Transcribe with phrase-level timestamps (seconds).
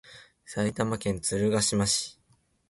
[0.45, 2.19] 埼玉県鶴ヶ島市